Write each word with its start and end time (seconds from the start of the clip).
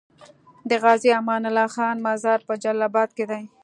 د 0.69 0.71
غازي 0.83 1.09
امان 1.19 1.43
الله 1.49 1.67
خان 1.75 1.95
مزار 2.07 2.39
په 2.47 2.53
جلال 2.63 2.85
اباد 2.89 3.09
کی 3.17 3.25
دی 3.29 3.43